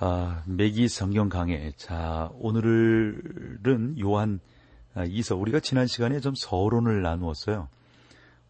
아, 0.00 0.42
매기 0.46 0.88
성경 0.88 1.28
강해. 1.28 1.72
자, 1.76 2.28
오늘은 2.34 3.96
요한 4.00 4.40
아, 4.92 5.04
이서. 5.04 5.36
우리가 5.36 5.60
지난 5.60 5.86
시간에 5.86 6.18
좀 6.18 6.34
서론을 6.36 7.02
나누었어요. 7.02 7.68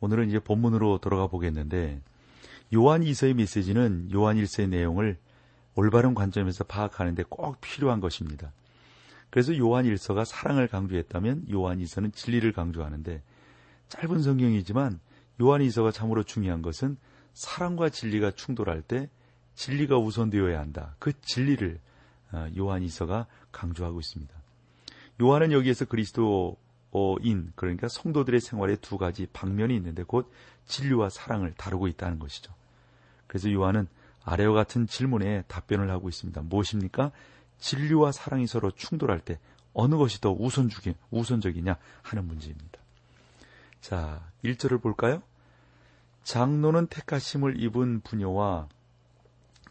오늘은 0.01 0.29
이제 0.29 0.39
본문으로 0.39 0.99
돌아가 0.99 1.27
보겠는데, 1.27 2.01
요한 2.75 3.03
이서의 3.03 3.35
메시지는 3.35 4.11
요한 4.15 4.39
일서의 4.39 4.69
내용을 4.69 5.19
올바른 5.75 6.15
관점에서 6.15 6.65
파악하는데 6.65 7.25
꼭 7.29 7.61
필요한 7.61 8.01
것입니다. 8.01 8.53
그래서 9.29 9.57
요한 9.59 9.85
일서가 9.85 10.25
사랑을 10.25 10.67
강조했다면 10.67 11.49
요한 11.53 11.79
이서는 11.79 12.13
진리를 12.13 12.51
강조하는데, 12.53 13.23
짧은 13.89 14.23
성경이지만 14.23 14.99
요한 15.43 15.61
이서가 15.61 15.91
참으로 15.91 16.23
중요한 16.23 16.63
것은 16.63 16.97
사랑과 17.35 17.91
진리가 17.91 18.31
충돌할 18.31 18.81
때 18.81 19.11
진리가 19.55 19.99
우선되어야 19.99 20.59
한다. 20.59 20.95
그 20.99 21.19
진리를 21.21 21.81
어, 22.33 22.49
요한이서가 22.57 23.27
강조하고 23.53 24.01
있습니다. 24.01 24.35
요한은 25.23 25.53
여기에서 25.53 25.85
그리스도인 25.85 27.53
그러니까 27.55 27.89
성도들의 27.89 28.41
생활에 28.41 28.77
두 28.77 28.99
가지 28.99 29.27
방면이 29.33 29.75
있는데 29.77 30.03
곧 30.03 30.33
진리와 30.67 31.11
사랑을 31.11 31.55
다루고 31.55 31.89
있다는 31.89 32.19
것이죠. 32.19 32.53
그래서 33.27 33.53
요한은 33.53 33.87
아래와 34.25 34.55
같은 34.55 34.87
질문에 34.87 35.43
답변을 35.49 35.91
하고 35.91 36.09
있습니다. 36.09 36.41
무엇입니까? 36.43 37.13
진리와 37.59 38.13
사랑이 38.13 38.47
서로 38.47 38.71
충돌할 38.71 39.21
때 39.21 39.39
어느 39.73 39.97
것이 39.97 40.21
더 40.21 40.33
우선주기, 40.33 40.95
우선적이냐 41.11 41.77
하는 42.03 42.27
문제입니다. 42.27 42.79
자, 43.81 44.23
1절을 44.45 44.81
볼까요? 44.81 45.23
장로는 46.23 46.87
택하심을 46.87 47.61
입은 47.63 48.01
부녀와 48.01 48.69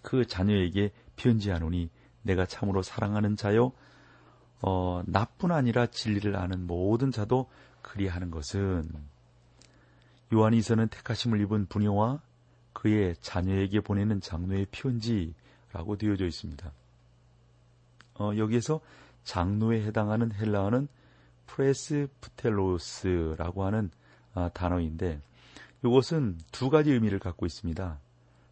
그 0.04 0.28
자녀에게 0.28 0.92
편지하노니 1.16 1.90
내가 2.22 2.46
참으로 2.46 2.84
사랑하는 2.84 3.36
자요 3.36 3.72
어, 4.62 5.02
나뿐 5.08 5.52
아니라 5.52 5.88
진리를 5.88 6.36
아는 6.36 6.68
모든 6.68 7.12
자도 7.12 7.50
그리하는 7.82 8.30
것은 8.30 8.88
요한이서는 10.32 10.90
택하심을 10.90 11.42
입은 11.42 11.66
부녀와 11.66 12.22
그의 12.72 13.16
자녀에게 13.20 13.80
보내는 13.82 14.22
장로의 14.22 14.68
편지라고 14.72 15.98
되어져 15.98 16.26
있습니다. 16.26 16.72
어, 18.20 18.32
여기에서 18.38 18.80
장로에 19.24 19.84
해당하는 19.84 20.32
헬라어는 20.32 20.88
프레스프텔로스라고 21.48 23.66
하는 23.66 23.90
아, 24.34 24.50
단어인데 24.50 25.22
이것은 25.84 26.38
두 26.52 26.70
가지 26.70 26.92
의미를 26.92 27.18
갖고 27.20 27.46
있습니다. 27.46 28.00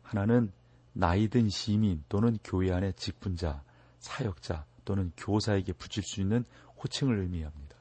하나는 0.03 0.51
나이든 0.93 1.49
시민 1.49 2.03
또는 2.09 2.37
교회 2.43 2.71
안의 2.71 2.93
직분자, 2.93 3.63
사역자 3.99 4.65
또는 4.85 5.11
교사에게 5.17 5.73
붙일 5.73 6.03
수 6.03 6.21
있는 6.21 6.43
호칭을 6.83 7.19
의미합니다. 7.19 7.75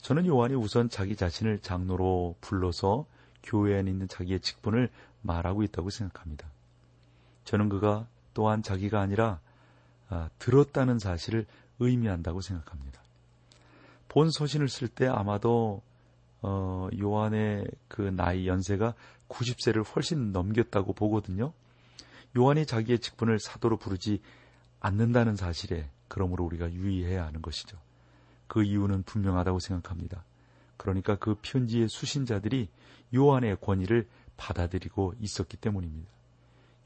저는 0.00 0.26
요한이 0.26 0.54
우선 0.54 0.88
자기 0.88 1.16
자신을 1.16 1.60
장로로 1.60 2.36
불러서 2.40 3.06
교회 3.42 3.78
안에 3.78 3.90
있는 3.90 4.06
자기의 4.08 4.40
직분을 4.40 4.90
말하고 5.22 5.62
있다고 5.62 5.90
생각합니다. 5.90 6.48
저는 7.44 7.68
그가 7.68 8.06
또한 8.32 8.62
자기가 8.62 9.00
아니라 9.00 9.40
아, 10.08 10.28
들었다는 10.38 10.98
사실을 10.98 11.46
의미한다고 11.78 12.40
생각합니다. 12.40 13.02
본 14.08 14.30
서신을 14.30 14.68
쓸 14.68 14.88
때 14.88 15.06
아마도 15.06 15.82
어, 16.42 16.88
요한의 17.00 17.66
그 17.88 18.02
나이 18.02 18.46
연세가 18.46 18.94
90세를 19.28 19.84
훨씬 19.94 20.32
넘겼다고 20.32 20.92
보거든요. 20.92 21.52
요한이 22.36 22.66
자기의 22.66 22.98
직분을 22.98 23.38
사도로 23.38 23.76
부르지 23.76 24.20
않는다는 24.80 25.36
사실에 25.36 25.88
그러므로 26.08 26.44
우리가 26.44 26.72
유의해야 26.72 27.24
하는 27.24 27.42
것이죠. 27.42 27.78
그 28.46 28.62
이유는 28.62 29.04
분명하다고 29.04 29.58
생각합니다. 29.60 30.24
그러니까 30.76 31.16
그 31.16 31.36
편지의 31.40 31.88
수신자들이 31.88 32.68
요한의 33.14 33.58
권위를 33.60 34.08
받아들이고 34.36 35.14
있었기 35.20 35.56
때문입니다. 35.56 36.10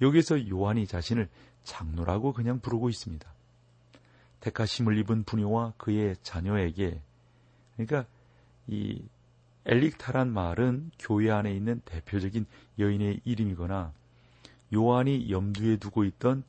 여기서 0.00 0.48
요한이 0.48 0.86
자신을 0.86 1.28
장로라고 1.65 2.32
그냥 2.32 2.60
부르고 2.60 2.88
있습니다. 2.88 3.28
택하심을 4.41 4.97
입은 4.98 5.25
부녀와 5.25 5.75
그의 5.76 6.16
자녀에게 6.22 7.00
그러니까 7.75 8.06
이 8.66 9.03
엘릭타란 9.65 10.32
말은 10.32 10.92
교회 10.98 11.30
안에 11.30 11.53
있는 11.53 11.80
대표적인 11.84 12.47
여인의 12.78 13.20
이름이거나 13.25 13.92
요한이 14.72 15.30
염두에 15.30 15.76
두고 15.76 16.04
있던 16.04 16.44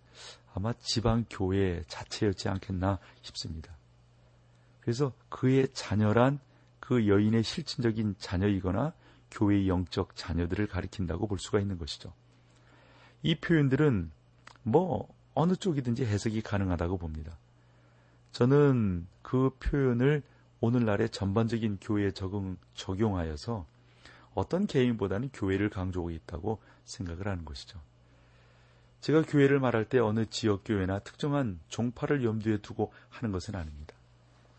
아마 0.54 0.74
지방 0.74 1.26
교회 1.30 1.84
자체였지 1.88 2.50
않겠나 2.50 3.00
싶습니다. 3.22 3.74
그래서 4.82 5.14
그의 5.30 5.68
자녀란 5.74 6.40
그 6.80 7.08
여인의 7.08 7.44
실질적인 7.44 8.16
자녀이거나 8.18 8.94
교회의 9.32 9.68
영적 9.70 10.16
자녀들을 10.16 10.68
가리킨다고 10.68 11.28
볼 11.28 11.38
수가 11.38 11.60
있는 11.60 11.78
것이죠. 11.78 12.12
이 13.22 13.36
표현들은 13.36 14.12
뭐 14.64 15.08
어느 15.34 15.56
쪽이든지 15.56 16.06
해석이 16.06 16.42
가능하다고 16.42 16.98
봅니다. 16.98 17.38
저는 18.32 19.08
그 19.22 19.52
표현을 19.60 20.24
오늘날의 20.62 21.10
전반적인 21.10 21.78
교회에 21.82 22.12
적용, 22.12 22.58
적용하여서 22.74 23.66
어떤 24.34 24.68
개인보다는 24.68 25.30
교회를 25.34 25.70
강조하고 25.70 26.12
있다고 26.12 26.60
생각을 26.86 27.28
하는 27.28 27.46
것이죠. 27.46 27.80
제가 29.02 29.22
교회를 29.24 29.60
말할 29.60 29.86
때 29.86 30.00
어느 30.00 30.26
지역 30.26 30.64
교회나 30.66 31.00
특정한 31.00 31.60
종파를 31.68 32.24
염두에 32.24 32.58
두고 32.58 32.92
하는 33.10 33.32
것은 33.32 33.56
아닙니다. 33.56 33.94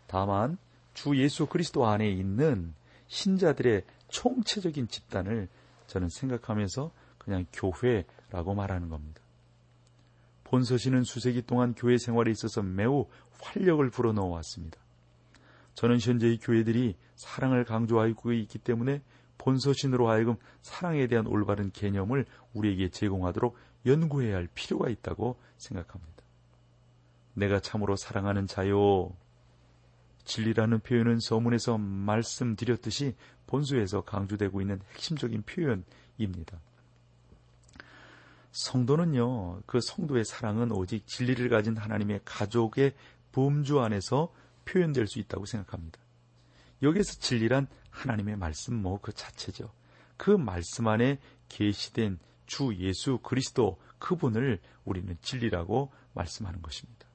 다만 0.07 0.57
주 0.93 1.15
예수 1.15 1.45
그리스도 1.45 1.85
안에 1.85 2.09
있는 2.09 2.73
신자들의 3.07 3.83
총체적인 4.09 4.87
집단을 4.87 5.47
저는 5.87 6.09
생각하면서 6.09 6.91
그냥 7.17 7.45
교회라고 7.53 8.55
말하는 8.55 8.89
겁니다. 8.89 9.21
본서신은 10.45 11.03
수세기 11.03 11.43
동안 11.43 11.73
교회 11.75 11.97
생활에 11.97 12.31
있어서 12.31 12.61
매우 12.61 13.05
활력을 13.39 13.89
불어넣어 13.89 14.27
왔습니다. 14.27 14.79
저는 15.75 15.99
현재의 15.99 16.37
교회들이 16.39 16.95
사랑을 17.15 17.63
강조하고 17.63 18.33
있기 18.33 18.59
때문에 18.59 19.01
본서신으로 19.37 20.09
하여금 20.09 20.35
사랑에 20.61 21.07
대한 21.07 21.25
올바른 21.25 21.71
개념을 21.71 22.25
우리에게 22.53 22.89
제공하도록 22.89 23.55
연구해야 23.85 24.35
할 24.35 24.47
필요가 24.53 24.89
있다고 24.89 25.39
생각합니다. 25.57 26.23
내가 27.33 27.59
참으로 27.59 27.95
사랑하는 27.95 28.47
자요. 28.47 29.15
진리라는 30.25 30.79
표현은 30.81 31.19
서문에서 31.19 31.77
말씀드렸듯이 31.77 33.15
본수에서 33.47 34.01
강조되고 34.01 34.61
있는 34.61 34.79
핵심적인 34.93 35.43
표현입니다. 35.43 36.59
성도는요, 38.51 39.61
그 39.65 39.79
성도의 39.81 40.25
사랑은 40.25 40.71
오직 40.71 41.07
진리를 41.07 41.47
가진 41.49 41.77
하나님의 41.77 42.21
가족의 42.25 42.93
범주 43.31 43.79
안에서 43.79 44.33
표현될 44.65 45.07
수 45.07 45.19
있다고 45.19 45.45
생각합니다. 45.45 45.99
여기에서 46.83 47.13
진리란 47.19 47.67
하나님의 47.89 48.35
말씀 48.37 48.75
뭐 48.75 48.99
그 49.01 49.13
자체죠. 49.13 49.71
그 50.17 50.31
말씀 50.31 50.87
안에 50.87 51.19
계시된 51.49 52.19
주 52.51 52.75
예수 52.79 53.17
그리스도 53.19 53.79
그분을 53.97 54.59
우리는 54.83 55.17
진리라고 55.21 55.89
말씀하는 56.13 56.61
것입니다. 56.61 57.07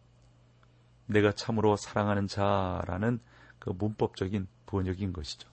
내가 1.04 1.32
참으로 1.32 1.76
사랑하는 1.76 2.26
자라는 2.26 3.20
그 3.58 3.68
문법적인 3.68 4.46
번역인 4.64 5.12
것이죠. 5.12 5.46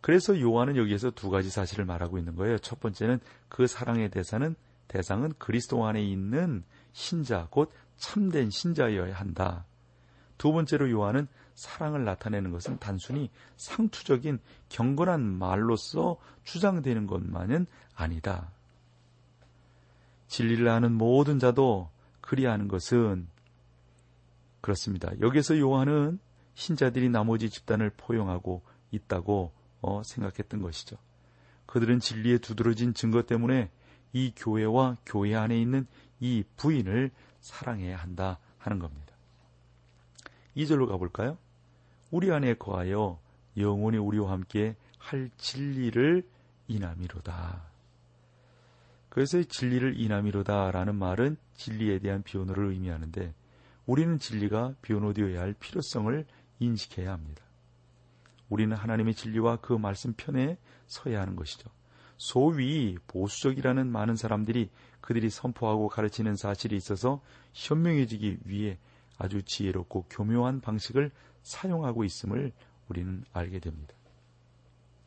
그래서 0.00 0.40
요한은 0.40 0.76
여기에서 0.76 1.12
두 1.12 1.30
가지 1.30 1.48
사실을 1.48 1.84
말하고 1.84 2.18
있는 2.18 2.34
거예요. 2.34 2.58
첫 2.58 2.80
번째는 2.80 3.20
그 3.48 3.68
사랑의 3.68 4.10
대사는 4.10 4.56
대상은 4.88 5.32
그리스도 5.38 5.86
안에 5.86 6.02
있는 6.02 6.64
신자, 6.92 7.46
곧 7.50 7.72
참된 7.98 8.50
신자여야 8.50 9.14
한다. 9.14 9.64
두 10.38 10.50
번째로 10.50 10.90
요한은 10.90 11.28
사랑을 11.60 12.06
나타내는 12.06 12.52
것은 12.52 12.78
단순히 12.78 13.28
상투적인 13.58 14.38
경건한 14.70 15.20
말로서 15.20 16.16
주장되는 16.42 17.06
것만은 17.06 17.66
아니다. 17.94 18.50
진리를 20.26 20.66
아는 20.66 20.92
모든 20.94 21.38
자도 21.38 21.90
그리하는 22.22 22.66
것은 22.66 23.28
그렇습니다. 24.62 25.10
여기서 25.20 25.58
요한은 25.58 26.18
신자들이 26.54 27.10
나머지 27.10 27.50
집단을 27.50 27.90
포용하고 27.90 28.62
있다고 28.90 29.52
어, 29.82 30.02
생각했던 30.02 30.62
것이죠. 30.62 30.96
그들은 31.66 32.00
진리에 32.00 32.38
두드러진 32.38 32.94
증거 32.94 33.20
때문에 33.20 33.70
이 34.14 34.32
교회와 34.34 34.96
교회 35.04 35.34
안에 35.34 35.60
있는 35.60 35.86
이 36.20 36.42
부인을 36.56 37.10
사랑해야 37.40 37.98
한다 37.98 38.38
하는 38.56 38.78
겁니다. 38.78 39.12
2절로 40.56 40.88
가볼까요? 40.88 41.36
우리 42.10 42.30
안에 42.32 42.54
거하여 42.54 43.20
영원히 43.56 43.98
우리와 43.98 44.32
함께 44.32 44.76
할 44.98 45.30
진리를 45.36 46.26
인함이로다. 46.68 47.62
그래서 49.08 49.42
진리를 49.42 49.98
인함이로다라는 49.98 50.94
말은 50.94 51.36
진리에 51.54 51.98
대한 51.98 52.22
비언어를 52.22 52.66
의미하는데 52.72 53.34
우리는 53.86 54.18
진리가 54.18 54.74
비언어되어야 54.82 55.40
할 55.40 55.52
필요성을 55.54 56.24
인식해야 56.60 57.12
합니다. 57.12 57.42
우리는 58.48 58.76
하나님의 58.76 59.14
진리와 59.14 59.56
그 59.56 59.72
말씀 59.72 60.12
편에 60.16 60.58
서야 60.86 61.20
하는 61.20 61.36
것이죠. 61.36 61.68
소위 62.16 62.98
보수적이라는 63.06 63.90
많은 63.90 64.14
사람들이 64.14 64.70
그들이 65.00 65.30
선포하고 65.30 65.88
가르치는 65.88 66.36
사실이 66.36 66.76
있어서 66.76 67.22
현명해지기 67.54 68.40
위해 68.44 68.78
아주 69.18 69.42
지혜롭고 69.42 70.06
교묘한 70.10 70.60
방식을 70.60 71.10
사용하고 71.42 72.04
있음을 72.04 72.52
우리는 72.88 73.24
알게 73.32 73.60
됩니다. 73.60 73.94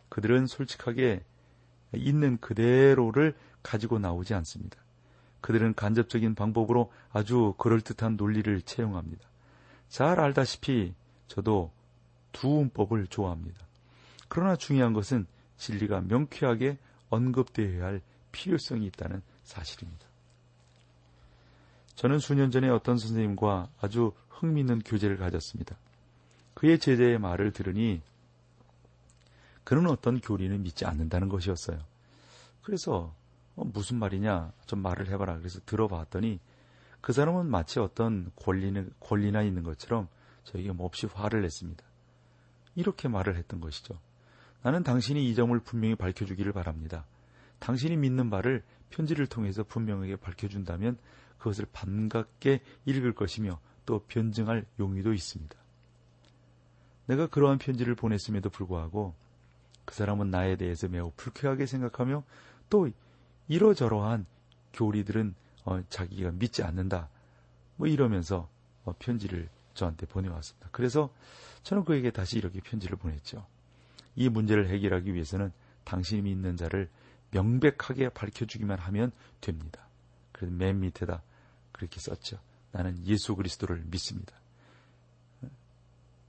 그들은 0.09 0.47
솔직하게 0.47 1.23
있는 1.93 2.37
그대로를 2.39 3.35
가지고 3.61 3.99
나오지 3.99 4.33
않습니다. 4.35 4.77
그들은 5.41 5.73
간접적인 5.75 6.35
방법으로 6.35 6.91
아주 7.11 7.53
그럴듯한 7.57 8.15
논리를 8.15 8.61
채용합니다. 8.61 9.27
잘 9.89 10.19
알다시피 10.19 10.93
저도 11.27 11.71
두음법을 12.31 13.07
좋아합니다. 13.07 13.65
그러나 14.27 14.55
중요한 14.55 14.93
것은 14.93 15.27
진리가 15.57 16.01
명쾌하게 16.01 16.77
언급되어야 17.09 17.85
할 17.85 18.01
필요성이 18.31 18.87
있다는 18.87 19.21
사실입니다. 19.43 20.07
저는 21.95 22.19
수년 22.19 22.49
전에 22.49 22.69
어떤 22.69 22.97
선생님과 22.97 23.69
아주 23.79 24.13
흥미있는 24.29 24.79
교제를 24.79 25.17
가졌습니다. 25.17 25.77
그의 26.53 26.79
제자의 26.79 27.19
말을 27.19 27.51
들으니 27.51 28.01
그는 29.63 29.87
어떤 29.87 30.19
교리는 30.19 30.61
믿지 30.61 30.85
않는다는 30.85 31.29
것이었어요. 31.29 31.79
그래서 32.61 33.13
어, 33.55 33.63
무슨 33.63 33.97
말이냐 33.97 34.51
좀 34.65 34.79
말을 34.79 35.09
해봐라 35.09 35.37
그래서 35.37 35.59
들어봤더니 35.65 36.39
그 37.01 37.11
사람은 37.11 37.47
마치 37.47 37.79
어떤 37.79 38.31
권리는, 38.35 38.89
권리나 38.99 39.41
있는 39.43 39.63
것처럼 39.63 40.07
저에게 40.45 40.71
몹시 40.71 41.05
화를 41.07 41.41
냈습니다. 41.41 41.83
이렇게 42.75 43.07
말을 43.07 43.35
했던 43.35 43.59
것이죠. 43.59 43.99
나는 44.61 44.83
당신이 44.83 45.29
이 45.29 45.35
점을 45.35 45.57
분명히 45.59 45.95
밝혀주기를 45.95 46.53
바랍니다. 46.53 47.05
당신이 47.59 47.97
믿는 47.97 48.29
바를 48.29 48.63
편지를 48.89 49.27
통해서 49.27 49.63
분명하게 49.63 50.15
밝혀준다면 50.15 50.97
그것을 51.37 51.65
반갑게 51.73 52.61
읽을 52.85 53.13
것이며 53.13 53.59
또 53.85 53.99
변증할 54.07 54.65
용의도 54.79 55.13
있습니다. 55.13 55.62
내가 57.05 57.27
그러한 57.27 57.57
편지를 57.57 57.95
보냈음에도 57.95 58.49
불구하고 58.49 59.13
그 59.85 59.95
사람은 59.95 60.31
나에 60.31 60.55
대해서 60.55 60.87
매우 60.87 61.11
불쾌하게 61.17 61.65
생각하며 61.65 62.23
또 62.69 62.89
이러저러한 63.47 64.25
교리들은 64.73 65.35
어, 65.65 65.81
자기가 65.89 66.31
믿지 66.31 66.63
않는다. 66.63 67.09
뭐 67.75 67.87
이러면서 67.87 68.49
어, 68.85 68.93
편지를 68.99 69.49
저한테 69.73 70.05
보내왔습니다. 70.05 70.69
그래서 70.71 71.13
저는 71.63 71.85
그에게 71.85 72.11
다시 72.11 72.37
이렇게 72.37 72.59
편지를 72.59 72.97
보냈죠. 72.97 73.45
이 74.15 74.29
문제를 74.29 74.69
해결하기 74.69 75.13
위해서는 75.13 75.51
당신이 75.83 76.21
믿는 76.21 76.57
자를 76.57 76.89
명백하게 77.31 78.09
밝혀주기만 78.09 78.77
하면 78.79 79.11
됩니다. 79.41 79.87
그래서 80.31 80.53
맨 80.53 80.79
밑에다 80.79 81.21
그렇게 81.71 81.99
썼죠. 81.99 82.39
나는 82.71 83.05
예수 83.05 83.35
그리스도를 83.35 83.83
믿습니다. 83.85 84.35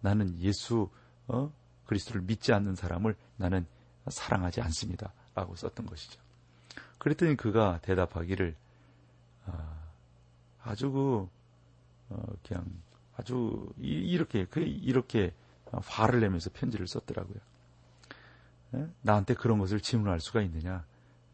나는 0.05 0.39
예수 0.41 0.91
어? 1.29 1.51
그리스도를 1.87 2.21
믿지 2.23 2.53
않는 2.53 2.75
사람을 2.75 3.17
나는 3.37 3.67
사랑하지 4.07 4.61
않습니다. 4.61 5.15
라고 5.35 5.57
썼던 5.57 5.87
것이죠. 5.87 6.21
그랬더니 6.99 7.37
그가 7.37 7.81
대답하기를 7.83 8.55
아, 9.47 9.89
아주 10.63 10.93
그 10.93 11.29
어, 12.11 12.27
그냥 12.47 12.67
아주 13.17 13.73
이 13.79 14.17
렇게 14.19 14.45
그 14.45 14.61
이렇게 14.61 15.33
화를 15.73 16.21
내면서 16.21 16.51
편지를 16.53 16.87
썼더라고요. 16.87 17.39
예? 18.75 18.89
나한테 19.01 19.35
그런 19.35 19.59
것을 19.59 19.81
질문할 19.81 20.21
수가 20.21 20.43
있느냐? 20.43 20.85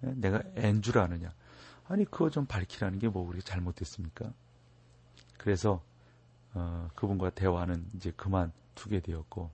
예? 0.05 0.13
내가 0.15 0.43
앤줄 0.55 0.99
아느냐? 0.99 1.33
아니 1.89 2.05
그거 2.05 2.31
좀 2.31 2.47
밝히라는 2.47 3.01
게 3.01 3.09
뭐 3.09 3.27
그렇게 3.27 3.43
잘못됐습니까? 3.43 4.33
그래서 5.39 5.83
어, 6.55 6.91
그분과 6.95 7.31
대화는 7.31 7.87
이제 7.95 8.13
그만 8.17 8.53
두게 8.75 9.01
되었고 9.01 9.51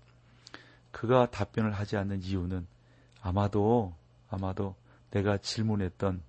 그가 0.90 1.31
답변을 1.31 1.72
하지 1.72 1.96
않는 1.96 2.22
이유는 2.22 2.66
아마도 3.20 3.94
아마도 4.28 4.75
내가 5.10 5.38
질문했던 5.38 6.22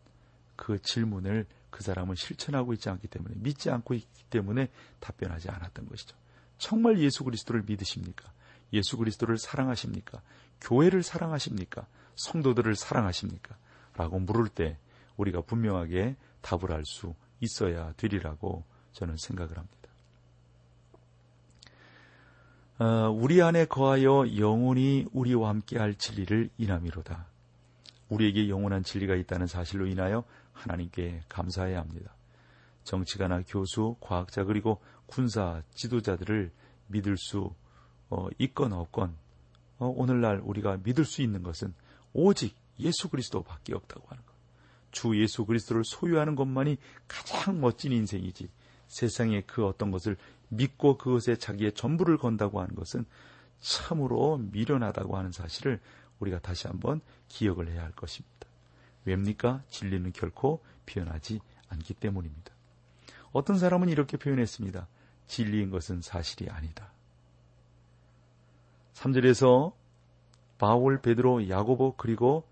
그 0.55 0.81
질문을 0.81 1.45
그 1.69 1.83
사람은 1.83 2.15
실천하고 2.15 2.73
있지 2.73 2.89
않기 2.89 3.07
때문에 3.07 3.35
믿지 3.37 3.69
않고 3.69 3.93
있기 3.93 4.23
때문에 4.29 4.69
답변하지 4.99 5.49
않았던 5.49 5.87
것이죠. 5.87 6.15
정말 6.57 6.99
예수 6.99 7.23
그리스도를 7.23 7.63
믿으십니까? 7.67 8.31
예수 8.73 8.97
그리스도를 8.97 9.37
사랑하십니까? 9.37 10.21
교회를 10.61 11.03
사랑하십니까? 11.03 11.85
성도들을 12.15 12.75
사랑하십니까? 12.75 13.55
라고 13.95 14.19
물을 14.19 14.49
때 14.49 14.77
우리가 15.17 15.41
분명하게 15.41 16.15
답을 16.41 16.71
할 16.71 16.83
수 16.85 17.13
있어야 17.39 17.93
되리라고 17.93 18.63
저는 18.93 19.17
생각을 19.17 19.57
합니다. 19.57 19.75
어, 22.65 22.66
우리 22.79 23.41
안에 23.41 23.65
거하여 23.65 24.37
영원히 24.37 25.05
우리와 25.11 25.49
함께 25.49 25.79
할 25.79 25.95
진리를 25.95 26.49
인함이로다. 26.57 27.25
우리에게 28.09 28.49
영원한 28.49 28.83
진리가 28.83 29.15
있다는 29.15 29.47
사실로 29.47 29.87
인하여 29.87 30.23
하나님께 30.53 31.21
감사해야 31.27 31.79
합니다. 31.79 32.15
정치가나 32.83 33.41
교수, 33.47 33.95
과학자 33.99 34.43
그리고 34.43 34.79
군사 35.07 35.61
지도자들을 35.71 36.51
믿을 36.87 37.17
수 37.17 37.53
어, 38.09 38.27
있건 38.37 38.73
없건 38.73 39.17
어, 39.79 39.87
오늘날 39.87 40.39
우리가 40.43 40.77
믿을 40.83 41.03
수 41.03 41.21
있는 41.21 41.43
것은 41.43 41.73
오직 42.13 42.55
예수 42.79 43.09
그리스도밖에 43.09 43.75
없다고 43.75 44.07
하는 44.07 44.23
것. 44.25 44.33
주 44.91 45.19
예수 45.19 45.45
그리스도를 45.45 45.83
소유하는 45.83 46.35
것만이 46.35 46.77
가장 47.07 47.59
멋진 47.59 47.91
인생이지. 47.91 48.49
세상에 48.87 49.41
그 49.41 49.65
어떤 49.65 49.91
것을 49.91 50.15
믿고 50.49 50.97
그것에 50.97 51.35
자기의 51.35 51.73
전부를 51.73 52.17
건다고 52.17 52.61
하는 52.61 52.75
것은 52.75 53.05
참으로 53.59 54.37
미련하다고 54.37 55.17
하는 55.17 55.31
사실을 55.31 55.79
우리가 56.19 56.39
다시 56.39 56.67
한번 56.67 57.01
기억을 57.27 57.69
해야 57.69 57.83
할 57.83 57.91
것입니다. 57.91 58.47
왜입니까? 59.05 59.63
진리는 59.69 60.11
결코 60.13 60.63
변하지 60.85 61.39
않기 61.69 61.93
때문입니다. 61.95 62.53
어떤 63.31 63.57
사람은 63.57 63.89
이렇게 63.89 64.17
표현했습니다. 64.17 64.87
진리인 65.27 65.69
것은 65.69 66.01
사실이 66.01 66.49
아니다. 66.49 66.91
3절에서 68.93 69.73
바울, 70.57 71.01
베드로, 71.01 71.49
야고보 71.49 71.95
그리고 71.97 72.47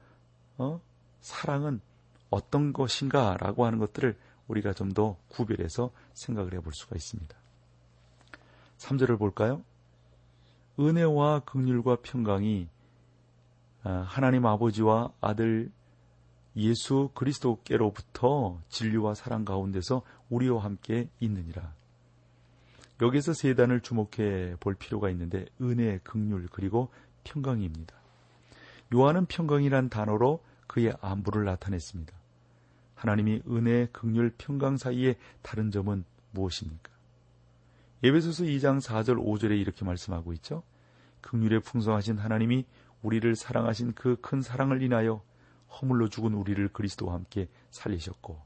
어? 0.57 0.79
사랑은 1.21 1.81
어떤 2.29 2.71
것인가라고 2.73 3.65
하는 3.65 3.79
것들을 3.79 4.17
우리가 4.47 4.73
좀 4.73 4.93
더 4.93 5.17
구별해서 5.29 5.91
생각을 6.13 6.53
해볼 6.53 6.71
수가 6.73 6.95
있습니다. 6.95 7.35
3절을 8.85 9.17
볼까요? 9.17 9.63
은혜와 10.79 11.41
극률과 11.41 11.97
평강이 12.03 12.67
아, 13.83 14.05
하나님 14.07 14.45
아버지와 14.45 15.11
아들 15.21 15.71
예수 16.55 17.09
그리스도께로부터 17.13 18.59
진리와 18.69 19.13
사랑 19.13 19.45
가운데서 19.45 20.01
우리와 20.29 20.63
함께 20.63 21.09
있느니라. 21.19 21.73
여기서 23.01 23.33
세 23.33 23.53
단을 23.55 23.81
주목해 23.81 24.55
볼 24.59 24.73
필요가 24.75 25.09
있는데 25.09 25.45
은혜, 25.61 25.99
극률 25.99 26.47
그리고 26.49 26.89
평강입니다. 27.23 27.93
요한은 28.93 29.25
평강이란 29.25 29.89
단어로 29.89 30.41
그의 30.67 30.93
안부를 31.01 31.43
나타냈습니다. 31.43 32.13
하나님이 32.95 33.41
은혜, 33.49 33.87
극률, 33.91 34.33
평강 34.37 34.77
사이의 34.77 35.17
다른 35.41 35.71
점은 35.71 36.05
무엇입니까? 36.31 36.94
예배소서 38.03 38.43
2장 38.43 38.81
4절 38.81 39.17
5절에 39.17 39.59
이렇게 39.59 39.85
말씀하고 39.85 40.33
있죠. 40.33 40.63
극률에 41.21 41.59
풍성하신 41.59 42.17
하나님이 42.17 42.65
우리를 43.01 43.35
사랑하신 43.35 43.93
그 43.93 44.17
큰 44.21 44.41
사랑을 44.41 44.81
인하여 44.81 45.21
허물로 45.69 46.09
죽은 46.09 46.33
우리를 46.33 46.67
그리스도와 46.69 47.13
함께 47.13 47.47
살리셨고 47.71 48.39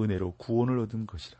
은혜로 0.00 0.32
구원을 0.36 0.78
얻은 0.80 1.06
것이라. 1.06 1.38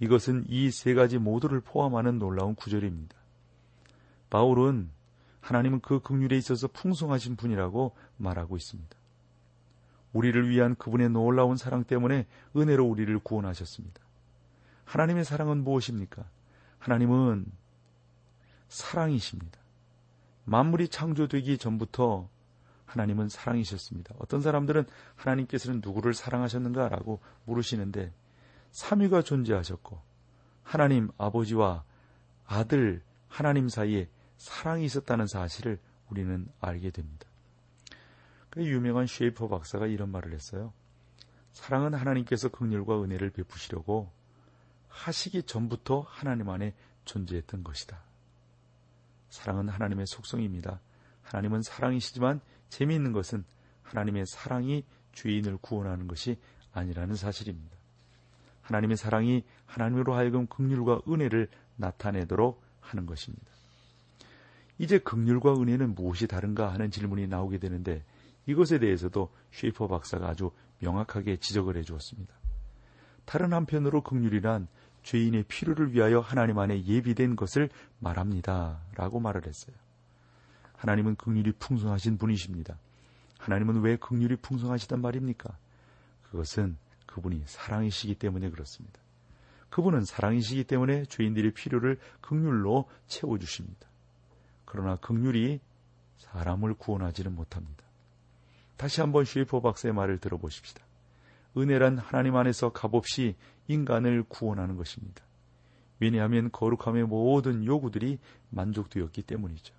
이것은 0.00 0.44
이 0.48 0.70
세 0.70 0.92
가지 0.94 1.18
모두를 1.18 1.60
포함하는 1.60 2.18
놀라운 2.18 2.54
구절입니다. 2.54 3.16
바울은 4.28 4.90
하나님은 5.40 5.80
그 5.80 6.00
극률에 6.00 6.36
있어서 6.36 6.68
풍성하신 6.68 7.36
분이라고 7.36 7.94
말하고 8.16 8.56
있습니다. 8.56 8.96
우리를 10.12 10.48
위한 10.48 10.74
그분의 10.76 11.10
놀라운 11.10 11.56
사랑 11.56 11.84
때문에 11.84 12.26
은혜로 12.56 12.84
우리를 12.86 13.18
구원하셨습니다. 13.20 14.02
하나님의 14.84 15.24
사랑은 15.24 15.64
무엇입니까? 15.64 16.24
하나님은 16.78 17.46
사랑이십니다. 18.68 19.58
만물이 20.44 20.88
창조되기 20.88 21.58
전부터 21.58 22.28
하나님은 22.86 23.28
사랑이셨습니다. 23.28 24.14
어떤 24.18 24.40
사람들은 24.40 24.84
하나님께서는 25.16 25.80
누구를 25.82 26.14
사랑하셨는가라고 26.14 27.20
물으시는데 27.44 28.12
삼위가 28.70 29.22
존재하셨고 29.22 30.00
하나님 30.62 31.10
아버지와 31.16 31.84
아들 32.46 33.02
하나님 33.28 33.68
사이에 33.68 34.08
사랑이 34.36 34.84
있었다는 34.84 35.26
사실을 35.26 35.78
우리는 36.10 36.46
알게 36.60 36.90
됩니다. 36.90 37.26
그 38.50 38.64
유명한 38.64 39.06
쉐이퍼 39.06 39.48
박사가 39.48 39.86
이런 39.86 40.10
말을 40.10 40.32
했어요. 40.32 40.72
사랑은 41.52 41.94
하나님께서 41.94 42.48
긍휼과 42.48 43.02
은혜를 43.02 43.30
베푸시려고 43.30 44.12
하시기 44.94 45.42
전부터 45.42 46.06
하나님 46.08 46.48
안에 46.48 46.72
존재했던 47.04 47.64
것이다. 47.64 48.00
사랑은 49.28 49.68
하나님의 49.68 50.06
속성입니다. 50.06 50.80
하나님은 51.22 51.62
사랑이시지만 51.62 52.40
재미있는 52.68 53.12
것은 53.12 53.44
하나님의 53.82 54.26
사랑이 54.26 54.84
죄인을 55.12 55.58
구원하는 55.58 56.06
것이 56.06 56.38
아니라는 56.72 57.16
사실입니다. 57.16 57.76
하나님의 58.62 58.96
사랑이 58.96 59.44
하나님으로 59.66 60.14
하여금 60.14 60.46
긍휼과 60.46 61.02
은혜를 61.08 61.48
나타내도록 61.76 62.62
하는 62.80 63.04
것입니다. 63.06 63.52
이제 64.78 64.98
긍휼과 64.98 65.54
은혜는 65.54 65.94
무엇이 65.94 66.26
다른가 66.26 66.72
하는 66.72 66.90
질문이 66.90 67.26
나오게 67.26 67.58
되는데 67.58 68.04
이것에 68.46 68.78
대해서도 68.78 69.32
쉐이퍼 69.52 69.88
박사가 69.88 70.28
아주 70.28 70.50
명확하게 70.78 71.36
지적을 71.36 71.76
해 71.76 71.82
주었습니다. 71.82 72.34
다른 73.24 73.52
한편으로 73.52 74.02
긍휼이란 74.02 74.68
죄인의 75.04 75.44
필요를 75.44 75.92
위하여 75.92 76.20
하나님 76.20 76.58
안에 76.58 76.84
예비된 76.84 77.36
것을 77.36 77.70
말합니다. 78.00 78.80
라고 78.96 79.20
말을 79.20 79.46
했어요. 79.46 79.76
하나님은 80.76 81.16
긍휼이 81.16 81.52
풍성하신 81.52 82.18
분이십니다. 82.18 82.78
하나님은 83.38 83.82
왜 83.82 83.96
긍휼이 83.96 84.36
풍성하시단 84.36 85.00
말입니까? 85.00 85.56
그것은 86.22 86.76
그분이 87.06 87.44
사랑이시기 87.46 88.16
때문에 88.16 88.50
그렇습니다. 88.50 89.00
그분은 89.70 90.04
사랑이시기 90.04 90.64
때문에 90.64 91.04
죄인들의 91.06 91.52
필요를 91.52 91.98
긍휼로 92.20 92.88
채워주십니다. 93.06 93.88
그러나 94.64 94.96
긍휼이 94.96 95.60
사람을 96.18 96.74
구원하지는 96.74 97.34
못합니다. 97.34 97.84
다시 98.76 99.00
한번 99.00 99.24
쉐이퍼 99.24 99.60
박사의 99.60 99.94
말을 99.94 100.18
들어보십시다. 100.18 100.83
은혜란 101.56 101.98
하나님 101.98 102.36
안에서 102.36 102.70
값없이 102.70 103.36
인간을 103.68 104.24
구원하는 104.28 104.76
것입니다. 104.76 105.22
왜냐하면 106.00 106.50
거룩함의 106.50 107.04
모든 107.04 107.64
요구들이 107.64 108.18
만족되었기 108.50 109.22
때문이죠. 109.22 109.74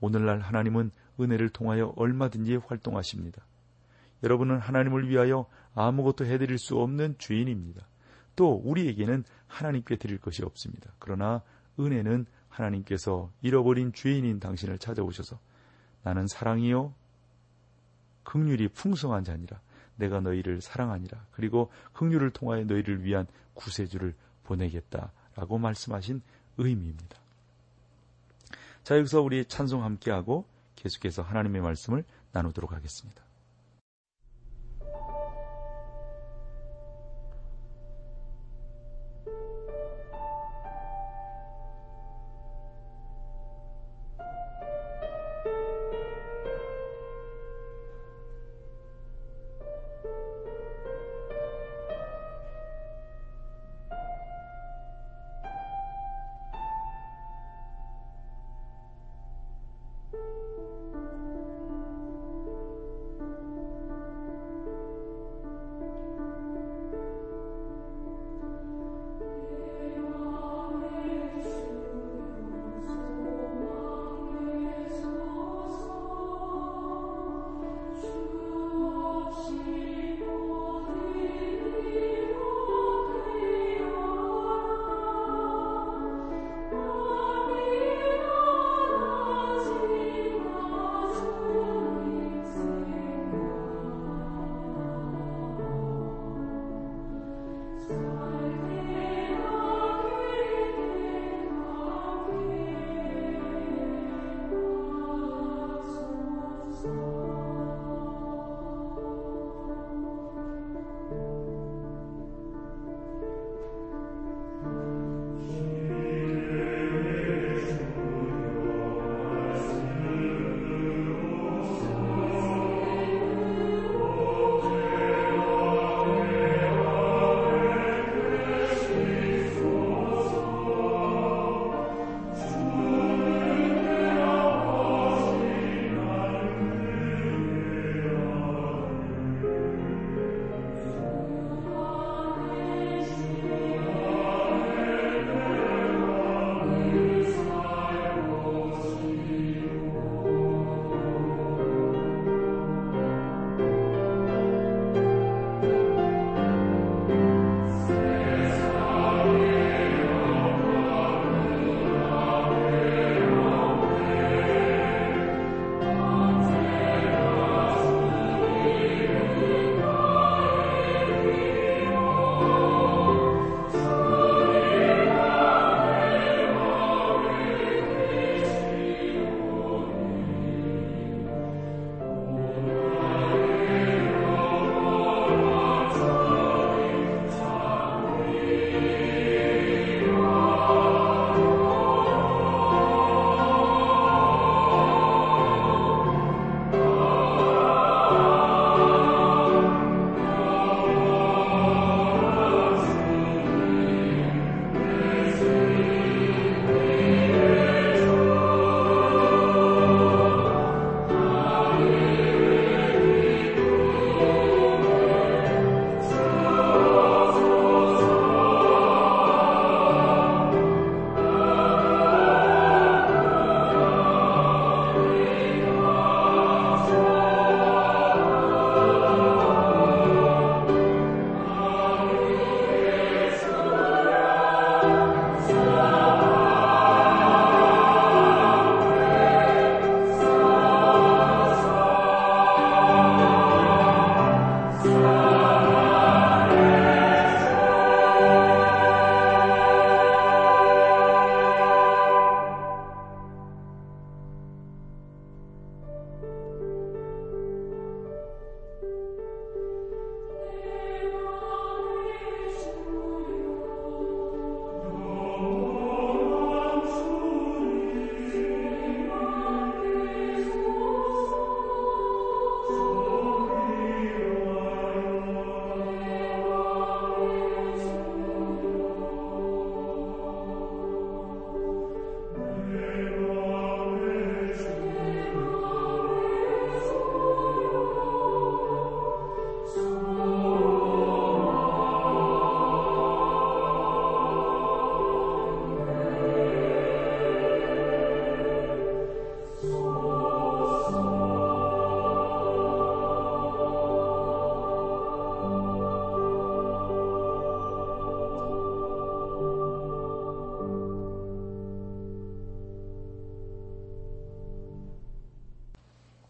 오늘날 0.00 0.40
하나님은 0.40 0.90
은혜를 1.20 1.50
통하여 1.50 1.92
얼마든지 1.96 2.56
활동하십니다. 2.56 3.42
여러분은 4.22 4.58
하나님을 4.58 5.08
위하여 5.08 5.46
아무것도 5.74 6.24
해드릴 6.26 6.58
수 6.58 6.78
없는 6.78 7.16
죄인입니다. 7.18 7.86
또 8.36 8.54
우리에게는 8.64 9.24
하나님께 9.46 9.96
드릴 9.96 10.18
것이 10.18 10.44
없습니다. 10.44 10.92
그러나 10.98 11.42
은혜는 11.78 12.26
하나님께서 12.48 13.30
잃어버린 13.42 13.92
죄인인 13.92 14.40
당신을 14.40 14.78
찾아오셔서 14.78 15.38
나는 16.02 16.26
사랑이요 16.26 16.94
극률이 18.24 18.68
풍성한 18.68 19.24
자니라 19.24 19.60
내가 20.02 20.20
너희를 20.20 20.60
사랑하니라 20.60 21.26
그리고 21.30 21.70
극률을 21.92 22.30
통하여 22.30 22.64
너희를 22.64 23.04
위한 23.04 23.26
구세주를 23.54 24.14
보내겠다라고 24.44 25.58
말씀하신 25.58 26.22
의미입니다. 26.58 27.18
자 28.82 28.98
여기서 28.98 29.22
우리 29.22 29.44
찬송 29.44 29.84
함께하고 29.84 30.44
계속해서 30.74 31.22
하나님의 31.22 31.62
말씀을 31.62 32.04
나누도록 32.32 32.72
하겠습니다. 32.72 33.22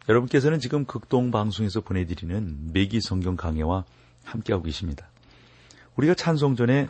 여러분께서는 0.09 0.59
지금 0.59 0.85
극동 0.85 1.31
방송에서 1.31 1.81
보내드리는 1.81 2.73
매기 2.73 3.01
성경 3.01 3.37
강해와 3.37 3.85
함께하고 4.25 4.65
계십니다. 4.65 5.09
우리가 5.97 6.15
찬송 6.15 6.57
전에 6.57 6.89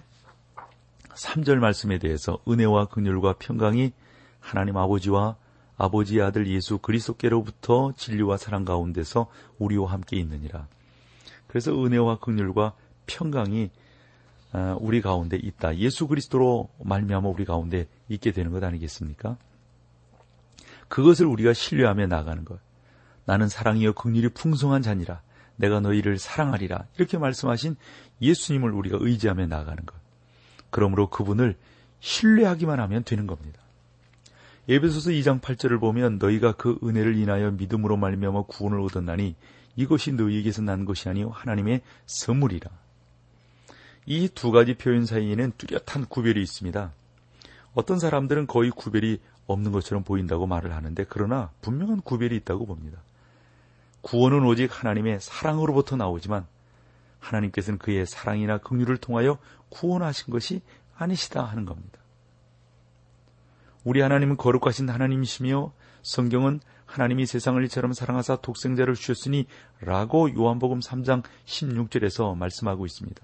3절 1.11 1.57
말씀에 1.57 1.99
대해서 1.99 2.39
은혜와 2.49 2.87
극률과 2.87 3.35
평강이 3.39 3.93
하나님 4.41 4.77
아버지와 4.77 5.37
아버지의 5.77 6.23
아들 6.23 6.47
예수 6.47 6.79
그리스도께로부터 6.79 7.93
진리와 7.97 8.37
사랑 8.37 8.65
가운데서 8.65 9.27
우리와 9.59 9.93
함께 9.93 10.17
있느니라. 10.17 10.69
그래서 11.49 11.73
은혜와 11.73 12.19
극률과 12.19 12.73
평강이 13.07 13.71
아, 14.53 14.77
우리 14.81 15.01
가운데 15.01 15.37
있다. 15.37 15.77
예수 15.79 16.07
그리스도로 16.07 16.69
말미암아 16.85 17.29
우리 17.29 17.45
가운데 17.45 17.89
있게 18.09 18.33
되는 18.33 18.53
것 18.53 18.63
아니겠습니까? 18.63 19.37
그것을 20.89 21.27
우리가 21.27 21.55
신뢰하며 21.55 22.07
나가는 22.07 22.45
것. 22.45 22.59
나는 23.33 23.49
사랑이여 23.49 23.93
극률이 23.93 24.29
풍성한 24.29 24.83
자니라. 24.83 25.23
내가 25.57 25.81
너희를 25.81 26.19
사랑하리라. 26.19 26.85
이렇게 26.99 27.17
말씀하신 27.17 27.77
예수님을 28.21 28.71
우리가 28.73 28.99
의지하며 29.01 29.47
나가는 29.47 29.87
것. 29.87 29.97
그러므로 30.69 31.09
그분을 31.09 31.57
신뢰하기만 32.01 32.79
하면 32.79 33.05
되는 33.05 33.27
겁니다. 33.27 33.59
예배소서 34.69 35.13
2장 35.13 35.41
8절을 35.41 35.81
보면 35.81 36.19
너희가 36.19 36.53
그 36.53 36.79
은혜를 36.85 37.17
인하여 37.17 37.53
믿음으로 37.53 37.97
말미암아 37.97 38.43
구원을 38.49 38.83
얻었나니 38.83 39.35
이것이 39.77 40.13
너희에게서 40.13 40.61
난 40.61 40.85
것이 40.85 41.09
아니요 41.09 41.31
하나님의 41.31 41.81
선물이라. 42.05 42.69
이 44.05 44.29
두 44.29 44.51
가지 44.51 44.75
표현 44.75 45.07
사이에는 45.07 45.53
뚜렷한 45.57 46.05
구별이 46.11 46.43
있습니다. 46.43 46.93
어떤 47.73 47.99
사람들은 47.99 48.47
거의 48.47 48.71
구별이 48.71 49.21
없는 49.47 49.73
것처럼 49.73 50.05
보인다고 50.05 50.47
말을 50.47 50.75
하는데 50.77 51.03
그러나 51.09 51.51
분명한 51.63 52.03
구별이 52.03 52.37
있다고 52.37 52.67
봅니다. 52.67 53.01
구원은 54.03 54.45
오직 54.45 54.71
하나님의 54.71 55.21
사랑으로부터 55.21 55.97
나오지만 55.97 56.47
하나님께서는 57.21 57.79
그의 57.79 58.05
사랑이나 58.05 58.59
긍휼을 58.59 58.99
통하여 58.99 59.39
구원하신 59.71 60.33
것이 60.33 60.61
아니시다 60.97 61.43
하는 61.45 61.65
겁니다. 61.65 62.01
우리 63.85 64.01
하나님은 64.01 64.37
거룩하신 64.37 64.89
하나님이시며 64.89 65.73
성경은 66.03 66.61
하나님이 66.85 67.27
세상을 67.27 67.65
이처럼 67.65 67.93
사랑하사 67.93 68.37
독생자를 68.37 68.95
주셨으니 68.95 69.47
라고 69.81 70.33
요한복음 70.35 70.81
3장 70.81 71.23
16절에서 71.47 72.37
말씀하고 72.37 72.85
있습니다. 72.85 73.23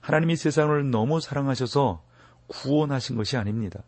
하나님이 0.00 0.36
세상을 0.36 0.90
너무 0.90 1.20
사랑하셔서 1.20 2.02
구원하신 2.46 3.16
것이 3.16 3.36
아닙니다. 3.36 3.82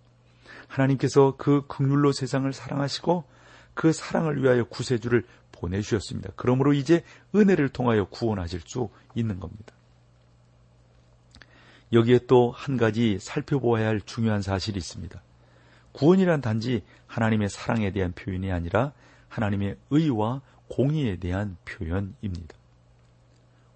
하나님께서 0.67 1.37
그 1.37 1.67
극률로 1.69 2.13
세상을 2.13 2.51
사랑하시고 2.53 3.25
그 3.75 3.93
사랑을 3.93 4.43
위하여 4.43 4.65
구세주를 4.65 5.27
보내주셨습니다. 5.59 6.31
그러므로 6.37 6.73
이제 6.73 7.03
은혜를 7.35 7.69
통하여 7.71 8.05
구원하실 8.07 8.61
수 8.65 8.89
있는 9.15 9.41
겁니다. 9.41 9.75
여기에 11.93 12.21
또 12.27 12.51
한 12.51 12.77
가지 12.77 13.19
살펴보아야 13.21 13.89
할 13.89 14.01
중요한 14.01 14.43
사실이 14.43 14.77
있습니다. 14.79 15.23
구원이란 15.93 16.41
단지 16.41 16.83
하나님의 17.07 17.49
사랑에 17.49 17.91
대한 17.91 18.13
표현이 18.13 18.51
아니라 18.53 18.93
하나님의 19.29 19.77
의와 19.91 20.43
공의에 20.69 21.17
대한 21.17 21.57
표현입니다. 21.65 22.57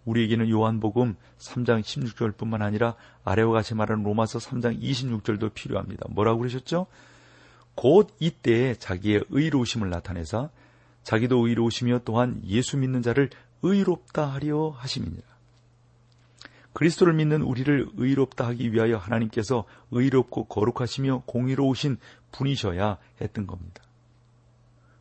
우리에게는 0.05 0.51
요한복음 0.51 1.15
3장 1.39 1.83
16절뿐만 1.83 2.63
아니라 2.63 2.95
아래와 3.25 3.53
같이 3.53 3.75
말하는 3.75 4.03
로마서 4.03 4.39
3장 4.39 4.81
26절도 4.83 5.55
필요합니다. 5.55 6.07
뭐라고 6.11 6.39
그러셨죠? 6.41 6.87
곧 7.75 8.13
이때에 8.19 8.75
자기의 8.75 9.25
의로우심을 9.31 9.89
나타내사 9.89 10.51
자기도 11.03 11.47
의로우시며 11.47 12.01
또한 12.05 12.41
예수 12.47 12.77
믿는 12.77 13.03
자를 13.03 13.31
의롭다 13.63 14.27
하려 14.27 14.71
하심이니라. 14.77 15.31
그리스도를 16.73 17.15
믿는 17.15 17.43
우리를 17.43 17.91
의롭다 17.97 18.47
하기 18.49 18.73
위하여 18.73 18.97
하나님께서 18.97 19.65
의롭고 19.91 20.45
거룩하시며 20.45 21.25
공의로우신 21.27 21.99
분이셔야 22.33 22.99
했던 23.21 23.47
겁니다. 23.47 23.83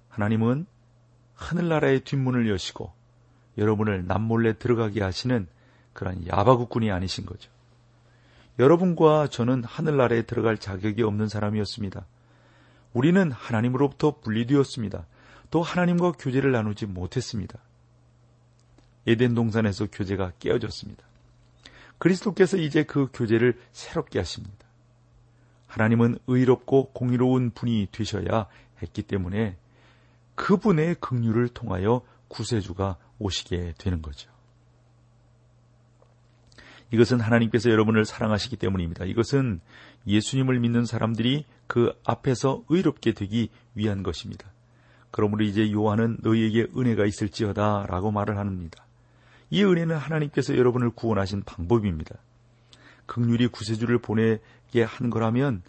하나님은 0.09 0.65
하늘나라의 1.35 2.01
뒷문을 2.01 2.49
여시고 2.49 2.91
여러분을 3.57 4.05
남몰래 4.07 4.57
들어가게 4.57 5.03
하시는 5.03 5.47
그런 5.93 6.25
야바구꾼이 6.27 6.91
아니신 6.91 7.25
거죠. 7.25 7.51
여러분과 8.57 9.27
저는 9.27 9.63
하늘나라에 9.63 10.23
들어갈 10.23 10.57
자격이 10.57 11.03
없는 11.03 11.27
사람이었습니다. 11.27 12.05
우리는 12.93 13.31
하나님으로부터 13.31 14.19
분리되었습니다. 14.19 15.05
또 15.51 15.61
하나님과 15.61 16.13
교제를 16.13 16.51
나누지 16.51 16.85
못했습니다. 16.85 17.59
에덴 19.07 19.33
동산에서 19.33 19.87
교제가 19.91 20.33
깨어졌습니다. 20.39 21.03
그리스도께서 21.97 22.57
이제 22.57 22.83
그 22.83 23.09
교제를 23.13 23.59
새롭게 23.71 24.19
하십니다. 24.19 24.67
하나님은 25.67 26.17
의롭고 26.27 26.91
공의로운 26.91 27.51
분이 27.51 27.89
되셔야 27.91 28.47
했기 28.81 29.03
때문에 29.03 29.57
그분의 30.35 30.95
긍휼을 30.95 31.49
통하여 31.49 32.01
구세주가 32.27 32.97
오시게 33.19 33.73
되는 33.77 34.01
거죠. 34.01 34.31
이것은 36.91 37.19
하나님께서 37.19 37.69
여러분을 37.69 38.05
사랑하시기 38.05 38.57
때문입니다. 38.57 39.05
이것은 39.05 39.59
예수님을 40.07 40.59
믿는 40.59 40.85
사람들이 40.85 41.45
그 41.67 41.93
앞에서 42.03 42.63
의롭게 42.69 43.13
되기 43.13 43.49
위한 43.75 44.01
것입니다. 44.01 44.51
그러므로 45.11 45.43
이제 45.43 45.71
요한은 45.71 46.17
너희에게 46.21 46.67
은혜가 46.75 47.05
있을지어다 47.05 47.87
라고 47.87 48.11
말을 48.11 48.37
합니다. 48.37 48.85
이 49.49 49.63
은혜는 49.63 49.95
하나님께서 49.97 50.55
여러분을 50.55 50.91
구원하신 50.91 51.43
방법입니다. 51.43 52.15
극률이 53.05 53.47
구세주를 53.47 53.97
보내게 53.99 54.83
한 54.85 55.09
거라면 55.09 55.63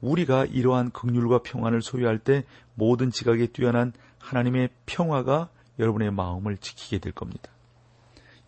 우리가 0.00 0.46
이러한 0.46 0.90
극률과 0.90 1.42
평안을 1.42 1.82
소유할 1.82 2.18
때 2.18 2.44
모든 2.74 3.10
지각에 3.10 3.48
뛰어난 3.48 3.92
하나님의 4.18 4.70
평화가 4.86 5.50
여러분의 5.78 6.10
마음을 6.10 6.56
지키게 6.56 6.98
될 6.98 7.12
겁니다. 7.12 7.50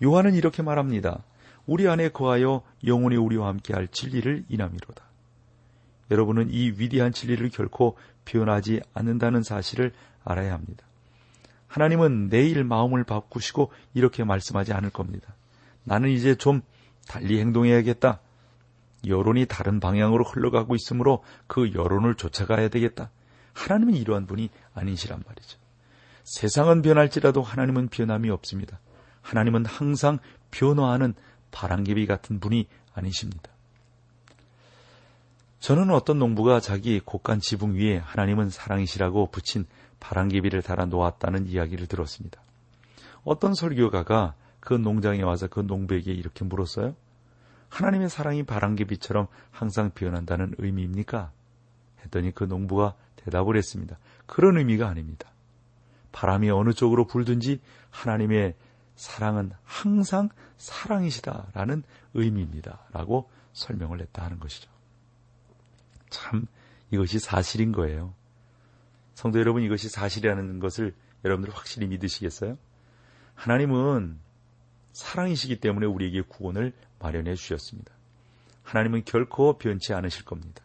요한은 0.02 0.34
이렇게 0.34 0.62
말합니다. 0.62 1.22
우리 1.66 1.86
안에 1.86 2.08
거하여 2.08 2.62
영원히 2.86 3.16
우리와 3.16 3.48
함께할 3.48 3.88
진리를 3.88 4.44
인함이로다. 4.48 5.04
여러분은 6.10 6.48
이 6.50 6.70
위대한 6.70 7.12
진리를 7.12 7.48
결코 7.50 7.96
변하지 8.24 8.80
않는다는 8.94 9.42
사실을 9.42 9.92
알아야 10.24 10.52
합니다. 10.52 10.84
하나님은 11.66 12.28
내일 12.28 12.64
마음을 12.64 13.04
바꾸시고 13.04 13.72
이렇게 13.94 14.24
말씀하지 14.24 14.72
않을 14.72 14.90
겁니다. 14.90 15.34
나는 15.84 16.10
이제 16.10 16.34
좀 16.34 16.62
달리 17.06 17.38
행동해야겠다. 17.40 18.20
여론이 19.06 19.46
다른 19.46 19.80
방향으로 19.80 20.24
흘러가고 20.24 20.74
있으므로 20.74 21.24
그 21.46 21.72
여론을 21.72 22.16
쫓아가야 22.16 22.68
되겠다. 22.68 23.10
하나님은 23.54 23.94
이러한 23.94 24.26
분이 24.26 24.50
아니시란 24.74 25.22
말이죠. 25.26 25.58
세상은 26.24 26.82
변할지라도 26.82 27.42
하나님은 27.42 27.88
변함이 27.88 28.30
없습니다. 28.30 28.78
하나님은 29.22 29.66
항상 29.66 30.18
변화하는 30.50 31.14
바람개비 31.50 32.06
같은 32.06 32.40
분이 32.40 32.66
아니십니다. 32.94 33.50
저는 35.60 35.90
어떤 35.90 36.18
농부가 36.18 36.58
자기 36.58 37.00
곡간 37.00 37.40
지붕 37.40 37.74
위에 37.74 37.98
하나님은 37.98 38.48
사랑이시라고 38.48 39.26
붙인 39.26 39.66
바람개비를 40.00 40.62
달아 40.62 40.86
놓았다는 40.86 41.46
이야기를 41.46 41.86
들었습니다. 41.86 42.40
어떤 43.24 43.52
설교가가 43.52 44.34
그 44.58 44.72
농장에 44.72 45.20
와서 45.20 45.48
그 45.48 45.60
농부에게 45.60 46.12
이렇게 46.12 46.46
물었어요. 46.46 46.96
하나님의 47.68 48.08
사랑이 48.08 48.42
바람개비처럼 48.42 49.26
항상 49.50 49.90
변한다는 49.90 50.54
의미입니까? 50.56 51.30
했더니 52.04 52.32
그 52.32 52.44
농부가 52.44 52.94
대답을 53.16 53.58
했습니다. 53.58 53.98
그런 54.24 54.56
의미가 54.56 54.88
아닙니다. 54.88 55.30
바람이 56.10 56.48
어느 56.50 56.72
쪽으로 56.72 57.06
불든지 57.06 57.60
하나님의 57.90 58.54
사랑은 58.96 59.52
항상 59.64 60.30
사랑이시다라는 60.56 61.82
의미입니다. 62.14 62.86
라고 62.92 63.28
설명을 63.52 64.00
했다 64.00 64.24
하는 64.24 64.40
것이죠. 64.40 64.79
참 66.10 66.46
이것이 66.90 67.18
사실인 67.18 67.72
거예요. 67.72 68.14
성도 69.14 69.38
여러분 69.38 69.62
이것이 69.62 69.88
사실이라는 69.88 70.60
것을 70.60 70.94
여러분들 71.24 71.54
확실히 71.54 71.86
믿으시겠어요? 71.86 72.56
하나님은 73.34 74.18
사랑이시기 74.92 75.60
때문에 75.60 75.86
우리에게 75.86 76.22
구원을 76.22 76.72
마련해 76.98 77.34
주셨습니다. 77.34 77.92
하나님은 78.62 79.04
결코 79.04 79.56
변치 79.58 79.94
않으실 79.94 80.24
겁니다. 80.24 80.62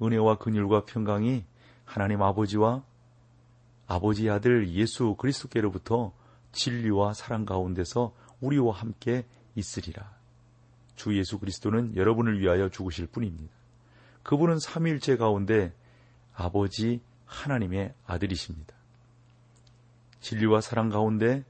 은혜와 0.00 0.38
근율과 0.38 0.84
평강이 0.84 1.44
하나님 1.84 2.22
아버지와 2.22 2.82
아버지 3.86 4.30
아들 4.30 4.70
예수 4.70 5.14
그리스도께로부터 5.16 6.12
진리와 6.52 7.14
사랑 7.14 7.44
가운데서 7.44 8.14
우리와 8.40 8.74
함께 8.74 9.26
있으리라. 9.54 10.14
주 10.94 11.16
예수 11.16 11.38
그리스도는 11.38 11.96
여러분을 11.96 12.40
위하여 12.40 12.68
죽으실 12.68 13.06
뿐입니다. 13.06 13.54
그분은 14.22 14.58
삼위일체 14.58 15.16
가운데 15.16 15.72
아버지 16.34 17.00
하나님의 17.26 17.94
아들이십니다. 18.06 18.74
진리와 20.20 20.60
사랑 20.60 20.88
가운데 20.88 21.44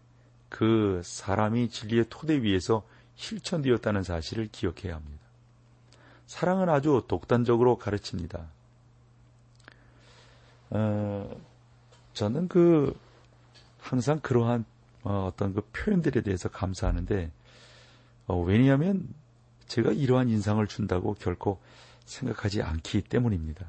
그 0.48 1.00
사람이 1.04 1.68
진리의 1.68 2.06
토대 2.08 2.42
위에서 2.42 2.82
실천되었다는 3.16 4.02
사실을 4.02 4.48
기억해야 4.50 4.94
합니다. 4.94 5.22
사랑은 6.26 6.68
아주 6.68 7.04
독단적으로 7.08 7.76
가르칩니다. 7.76 8.46
어, 10.70 11.40
저는 12.14 12.48
그 12.48 12.98
항상 13.78 14.20
그러한 14.20 14.64
어, 15.04 15.28
어떤 15.32 15.52
그 15.52 15.60
표현들에 15.72 16.22
대해서 16.22 16.48
감사하는데 16.48 17.30
어, 18.28 18.40
왜냐하면 18.40 19.08
제가 19.66 19.92
이러한 19.92 20.28
인상을 20.28 20.66
준다고 20.68 21.14
결코 21.14 21.60
생각하지 22.04 22.62
않기 22.62 23.02
때문입니다. 23.02 23.68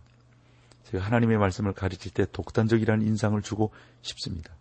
제가 0.86 1.04
하나님의 1.04 1.38
말씀을 1.38 1.74
가르칠 1.74 2.12
때 2.12 2.26
독단적이라는 2.32 3.06
인상을 3.06 3.42
주고 3.42 3.72
싶습니다. 4.02 4.54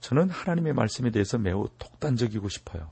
저는 0.00 0.30
하나님의 0.30 0.72
말씀에 0.72 1.10
대해서 1.10 1.38
매우 1.38 1.68
독단적이고 1.78 2.48
싶어요. 2.48 2.90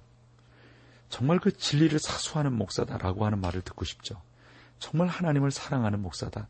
정말 1.08 1.38
그 1.40 1.56
진리를 1.56 1.98
사수하는 1.98 2.52
목사다라고 2.52 3.26
하는 3.26 3.40
말을 3.40 3.62
듣고 3.62 3.84
싶죠. 3.84 4.22
정말 4.78 5.08
하나님을 5.08 5.50
사랑하는 5.50 6.00
목사다. 6.00 6.48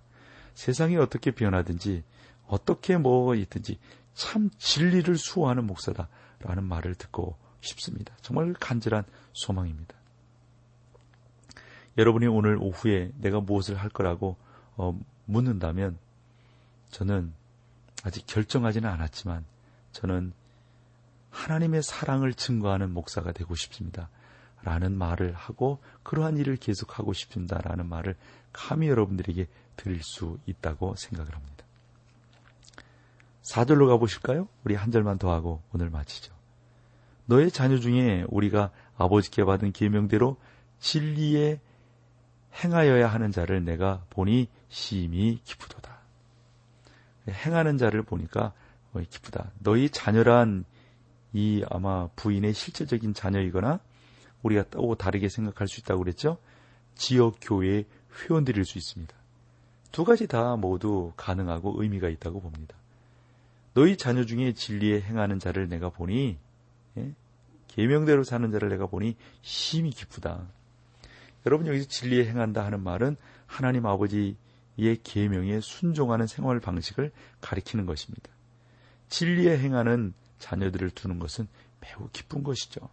세상이 0.55 0.97
어떻게 0.97 1.31
변하든지 1.31 2.05
어떻게 2.47 2.97
뭐 2.97 3.35
있든지 3.35 3.79
참 4.15 4.51
진리를 4.59 5.17
수호하는 5.17 5.67
목사다라는 5.67 6.65
말을 6.65 6.95
듣고 6.95 7.37
싶습니다. 7.61 8.15
정말 8.21 8.53
간절한 8.53 9.05
소망입니다. 9.33 10.00
여러분이 11.99 12.27
오늘 12.27 12.57
오후에 12.61 13.13
내가 13.17 13.41
무엇을 13.41 13.77
할 13.77 13.91
거라고 13.91 14.37
어, 14.77 14.99
묻는다면 15.27 15.99
저는 16.91 17.33
아직 18.03 18.27
결정하지는 18.27 18.89
않았지만 18.89 19.45
저는 19.93 20.33
하나님의 21.31 21.83
사랑을 21.83 22.35
증거하는 22.35 22.93
목사가 22.93 23.33
되고 23.33 23.55
싶습니다. 23.55 24.09
라는 24.63 24.97
말을 24.97 25.33
하고 25.33 25.79
그러한 26.03 26.37
일을 26.37 26.57
계속하고 26.57 27.13
싶습니다. 27.13 27.61
라는 27.63 27.89
말을 27.89 28.17
감히 28.53 28.89
여러분들에게 28.89 29.47
드릴 29.77 30.03
수 30.03 30.39
있다고 30.47 30.97
생각을 30.97 31.35
합니다. 31.35 31.65
4절로 33.43 33.89
가보실까요? 33.89 34.49
우리 34.65 34.75
한 34.75 34.91
절만 34.91 35.19
더 35.19 35.33
하고 35.33 35.63
오늘 35.73 35.89
마치죠. 35.89 36.33
너의 37.27 37.51
자녀 37.51 37.79
중에 37.79 38.25
우리가 38.29 38.71
아버지께 38.97 39.45
받은 39.45 39.73
계명대로 39.73 40.37
진리에 40.81 41.61
행하여야 42.55 43.09
하는 43.09 43.31
자를 43.31 43.65
내가 43.65 44.05
보니 44.11 44.49
심히 44.69 45.41
기쁘도다. 45.45 45.99
행하는 47.29 47.79
자를 47.79 48.03
보니까 48.03 48.53
기쁘다. 49.09 49.51
너희 49.61 49.89
자녀란 49.89 50.65
이 51.33 51.65
아마 51.71 52.09
부인의 52.17 52.55
실제적인 52.55 53.15
자녀이거나 53.15 53.81
우리가 54.43 54.65
또 54.71 54.95
다르게 54.95 55.29
생각할 55.29 55.69
수 55.69 55.81
있다고 55.81 56.03
그랬죠. 56.03 56.39
지역 56.95 57.37
교회의 57.41 57.87
회원들일 58.19 58.65
수 58.65 58.79
있습니다. 58.79 59.15
두 59.93 60.05
가지 60.05 60.27
다 60.27 60.57
모두 60.57 61.13
가능하고 61.17 61.83
의미가 61.83 62.09
있다고 62.09 62.41
봅니다. 62.41 62.77
너희 63.75 63.97
자녀 63.97 64.25
중에 64.25 64.53
진리에 64.53 65.01
행하는 65.01 65.39
자를 65.39 65.69
내가 65.69 65.91
보니 65.91 66.37
예? 66.97 67.15
계명대로 67.69 68.25
사는 68.25 68.51
자를 68.51 68.69
내가 68.69 68.87
보니 68.87 69.17
심히 69.43 69.91
기쁘다. 69.91 70.49
여러분 71.47 71.67
여기서 71.67 71.89
진리에 71.89 72.27
행한다 72.27 72.65
하는 72.65 72.83
말은 72.83 73.17
하나님 73.47 73.87
아버지의 73.87 74.37
계명에 75.03 75.61
순종하는 75.61 76.27
생활 76.27 76.61
방식을 76.61 77.13
가리키는 77.41 77.87
것입니다. 77.87 78.31
진리에 79.09 79.59
행하는 79.59 80.13
자녀들을 80.39 80.91
두는 80.91 81.19
것은 81.19 81.49
매우 81.81 82.09
기쁜 82.13 82.43
것이죠. 82.43 82.89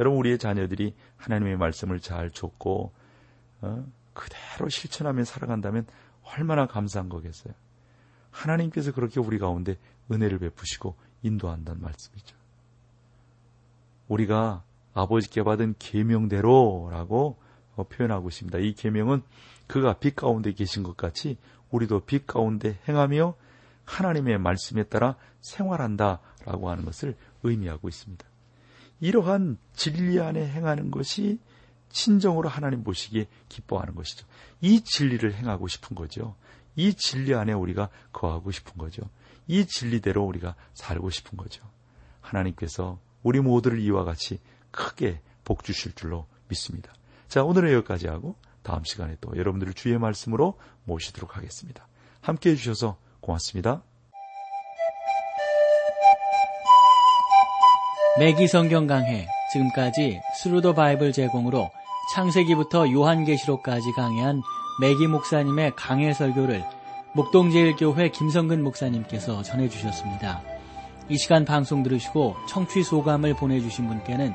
여러분 0.00 0.18
우리의 0.20 0.38
자녀들이 0.38 0.94
하나님의 1.16 1.56
말씀을 1.56 2.00
잘 2.00 2.30
줬고 2.30 2.92
어? 3.60 3.86
그대로 4.12 4.68
실천하며 4.68 5.24
살아간다면 5.24 5.86
얼마나 6.22 6.66
감사한 6.66 7.08
거겠어요. 7.08 7.54
하나님께서 8.30 8.92
그렇게 8.92 9.20
우리 9.20 9.38
가운데 9.38 9.76
은혜를 10.10 10.38
베푸시고 10.38 10.96
인도한다는 11.22 11.80
말씀이죠. 11.82 12.36
우리가 14.08 14.62
아버지께 14.94 15.42
받은 15.42 15.76
계명대로라고 15.78 17.36
어, 17.38 17.47
표현하고 17.84 18.28
있습니다. 18.28 18.58
이 18.58 18.74
계명은 18.74 19.22
그가 19.66 19.98
빛 19.98 20.16
가운데 20.16 20.52
계신 20.52 20.82
것 20.82 20.96
같이 20.96 21.36
우리도 21.70 22.00
빛 22.00 22.26
가운데 22.26 22.78
행하며 22.88 23.34
하나님의 23.84 24.38
말씀에 24.38 24.84
따라 24.84 25.16
생활한다라고 25.40 26.70
하는 26.70 26.84
것을 26.84 27.16
의미하고 27.42 27.88
있습니다. 27.88 28.24
이러한 29.00 29.58
진리 29.74 30.20
안에 30.20 30.46
행하는 30.48 30.90
것이 30.90 31.38
친정으로 31.90 32.48
하나님 32.48 32.84
보시기에 32.84 33.26
기뻐하는 33.48 33.94
것이죠. 33.94 34.26
이 34.60 34.82
진리를 34.82 35.34
행하고 35.34 35.68
싶은 35.68 35.94
거죠. 35.96 36.34
이 36.76 36.94
진리 36.94 37.34
안에 37.34 37.52
우리가 37.52 37.88
거하고 38.12 38.50
싶은 38.50 38.76
거죠. 38.76 39.02
이 39.46 39.66
진리대로 39.66 40.24
우리가 40.24 40.54
살고 40.74 41.10
싶은 41.10 41.38
거죠. 41.38 41.62
하나님께서 42.20 43.00
우리 43.22 43.40
모두를 43.40 43.80
이와 43.80 44.04
같이 44.04 44.38
크게 44.70 45.20
복 45.44 45.64
주실 45.64 45.94
줄로 45.94 46.26
믿습니다. 46.48 46.92
자, 47.28 47.44
오늘은 47.44 47.72
여기까지 47.74 48.08
하고 48.08 48.36
다음 48.62 48.84
시간에 48.84 49.16
또 49.20 49.36
여러분들을 49.36 49.74
주의 49.74 49.98
말씀으로 49.98 50.58
모시도록 50.84 51.36
하겠습니다. 51.36 51.86
함께 52.20 52.50
해주셔서 52.50 52.96
고맙습니다. 53.20 53.82
매기 58.18 58.48
성경 58.48 58.86
강해 58.86 59.28
지금까지 59.52 60.20
Thru 60.42 60.60
the 60.60 60.74
Bible 60.74 61.12
제공으로 61.12 61.70
창세기부터 62.14 62.90
요한계시록까지 62.90 63.92
강해한 63.92 64.42
매기 64.80 65.06
목사님의 65.06 65.72
강해 65.76 66.12
설교를 66.12 66.64
목동제일교회 67.14 68.10
김성근 68.10 68.62
목사님께서 68.62 69.42
전해주셨습니다. 69.42 70.42
이 71.10 71.16
시간 71.16 71.44
방송 71.44 71.82
들으시고 71.82 72.36
청취 72.48 72.82
소감을 72.82 73.34
보내주신 73.34 73.86
분께는 73.86 74.34